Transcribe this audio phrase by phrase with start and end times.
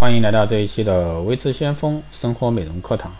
[0.00, 3.12] 欢迎来到这一期的微知先锋生活美容课堂。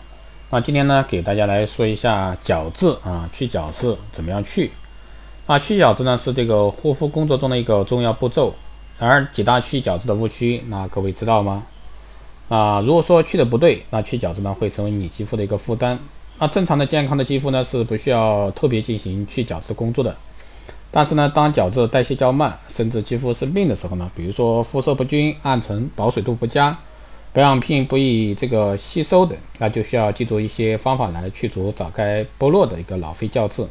[0.49, 4.71] 那今天呢，给大家来说一下角质啊，去角质怎么样去？
[5.45, 8.55] 啊，去角质呢是这个护肤工作中的一个重要步骤。
[8.97, 11.63] 然而几大去角质的误区，那各位知道吗？
[12.47, 15.99] 啊，如果说去的不对，那去角质呢会成为你肌肤的一个负担。
[16.37, 20.15] 那正常的健康的肌肤呢是不需要特别进行去角质工作的。
[20.91, 26.77] 但是呢，当角质代谢较慢，甚至肌肤生病的时候呢，比如说肤色不均、暗沉、保水度不佳、
[27.33, 33.67] 保养品不易这个吸收等，那就需要记住一些方法来去除早该剥落的一个老废角质。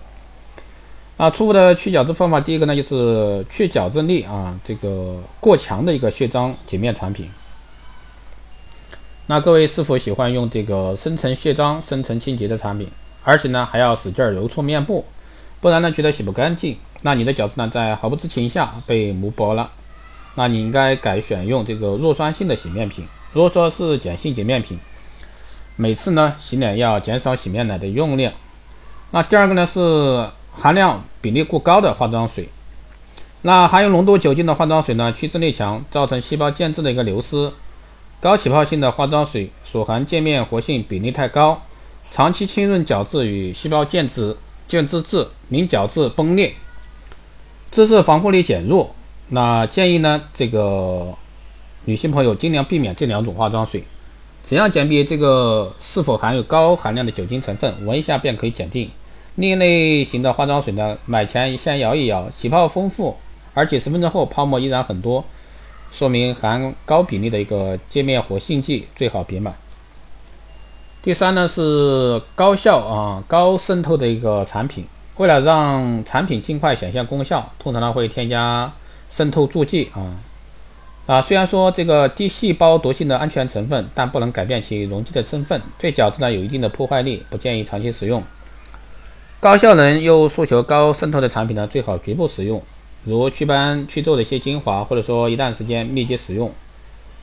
[1.17, 7.27] 啊，初步的去角质方法，第一个呢就是去角质力啊这个过强的一个卸妆洁面产品。
[9.25, 12.87] 那各位是否喜欢用这个深层卸妆、深层清洁的产品，
[13.25, 15.07] 而且呢还要使劲揉搓面部，
[15.63, 16.77] 不然呢觉得洗不干净？
[17.03, 19.71] 那你的角质呢，在毫不知情下被磨薄了，
[20.35, 23.07] 那你应该改选用这个弱酸性的洗面品。
[23.33, 24.79] 如果说是碱性洁面品，
[25.77, 28.33] 每次呢洗脸要减少洗面奶的用量。
[29.13, 32.49] 那第二个呢是含量比例过高的化妆水。
[33.43, 37.53] 那含有浓度酒精的化妆水呢，去渍力强，造成细胞间质的一个流失。
[38.21, 41.63] 高起泡性的化妆水所含界面活性比例太高，
[42.11, 46.53] 长期浸润角质与细胞间质间质质，令角质崩裂。
[47.71, 48.95] 姿势防护力减弱，
[49.29, 50.23] 那建议呢？
[50.33, 51.15] 这个
[51.85, 53.85] 女性朋友尽量避免这两种化妆水。
[54.43, 57.85] 怎样鉴别这个是否含有高含量的酒精成分？
[57.85, 58.91] 闻一下便可以鉴定。
[59.35, 63.17] 另一类型的化妆水呢，买前先摇一摇，起泡丰富，
[63.53, 65.23] 而且十分钟后泡沫依然很多，
[65.93, 69.55] 说明含高比例的一个界面活性剂，最好别买。
[71.03, 74.85] 第三呢是高效啊高渗透的一个产品。
[75.19, 78.73] 为了让产品尽快显现功效，通常呢会添加
[79.11, 80.15] 渗透助剂啊
[81.07, 88.23] 啊，虽然说这个低细胞毒性的安全成分，但不能改变其溶剂的成分，对角质呢有一定的破坏力，不建议长期使用。
[89.41, 92.63] 高效能又诉求高渗透的产品呢，最好局部使用，
[93.05, 96.53] 如祛斑祛皱的一些精华，或者说一段时间密集使用，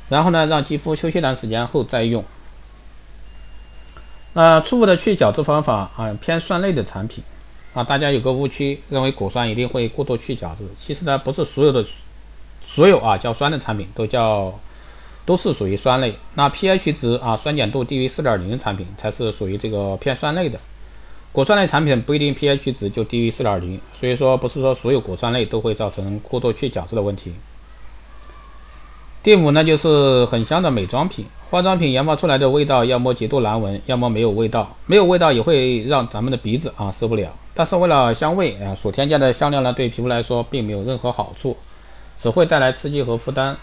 [0.09, 2.23] 然后呢让肌肤休息一段时间后再用。
[4.33, 7.23] 那初步的去角质方法啊，偏酸类的产品。
[7.75, 10.63] 啊，大家有个误区，认为果酸一定会过多去角质。
[10.79, 11.85] 其实呢，不是所有的
[12.61, 14.57] 所有啊叫酸的产品都叫
[15.25, 16.15] 都是属于酸类。
[16.35, 20.57] 那 pH 值啊酸碱度低于四点零的产品才是属于这个偏酸类的。
[21.33, 27.33] 果酸类产品不一定 pH 值就低于四点零，所以说不是说所有果酸类都会造成过多去角质的问题。
[29.21, 31.25] 第五呢，就是很香的美妆品。
[31.49, 34.75] 化妆品研发出来的味道，要么极度难闻，要么没有味道。
[34.87, 37.31] 没有味道也会让咱们的鼻子啊受不了。
[37.53, 41.55] 但是为了香味啊，所添加的香料呢，对皮肤来说并没有任何好处，
[42.17, 43.55] 只会带来刺激和负担。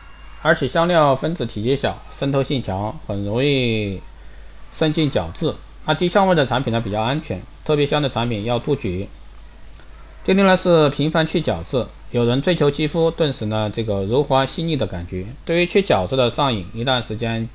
[0.43, 4.00] 而且香料分子体积小，渗透性强，很容易
[4.72, 5.53] 渗进角质。
[5.84, 9.06] 那低香味的产品呢比较安全，特别香的产品要杜绝。
[10.25, 11.84] 第六呢是频繁去角质。
[12.12, 15.26] 有人追求肌肤顿时呢，这个柔滑细腻的感觉。
[15.44, 17.49] 对于去角质的上瘾，一段时间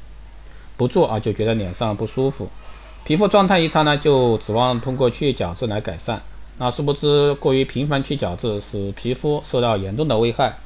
[0.77, 2.47] 不做啊，就觉得脸上不舒服，
[3.03, 6.21] 皮肤状态一差呢，就指望通过去角质来改善。
[6.59, 10.57] 那殊不知，过于频繁去角质，使皮肤受到严重的危害，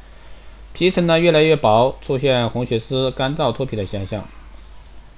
[0.73, 4.23] 皮层呢越来越薄，出现红血丝、干燥脱皮的现象。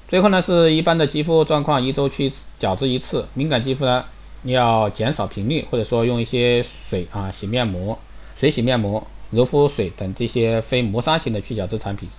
[0.08, 3.28] 最后呢，是一般的肌肤状况，一周去角质一次。
[3.34, 4.06] 敏感肌肤呢，
[4.44, 7.98] 你要减少频率，或者说用一些水啊洗面膜。
[8.36, 12.10] 水洗面膜、柔肤水等这些非磨砂型的去角质产品。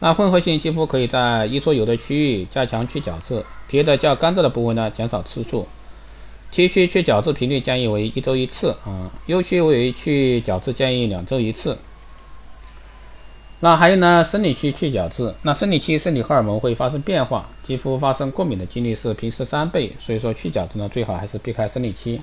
[0.00, 5.66] 那混合性肌肤可以在易出油的区域加强去角质，皮的较干燥的部位呢减少次数。
[6.50, 11.76] T 区去角质频率建议为一周一次啊，U 区为去角质建议两周一次。
[13.60, 15.34] 那还有呢，生理期去角质。
[15.42, 22.20] 那生理期生理荷尔蒙会发生变化，肌肤发生过敏的几率是平时三倍，所以说去角质呢最好还是避开生理期。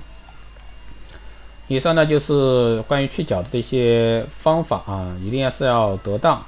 [1.68, 6.42] 以上呢就是关于去角质的一些方法啊，一定要是要得当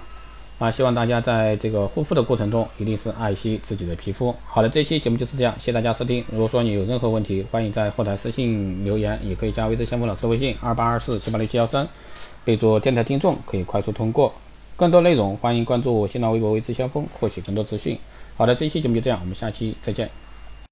[0.58, 0.70] 啊！
[0.70, 4.34] 希望大家在这个护肤的过程中，一定是爱惜自己的皮肤。
[4.44, 6.24] 好了，这期节目就是这样，谢谢大家收听。
[6.32, 11.86] 如果说你有任何问题，欢迎在后台私信留言，也可以加微之先锋老师微信二八二四七八六七幺三，
[12.44, 14.34] 备注电台听众，可以快速通过。
[14.76, 17.96] 更多内容，欢迎关注新浪微博微之先锋，获取更多资讯。
[18.36, 20.27] 好的，这期节目就这样，我们下期再见。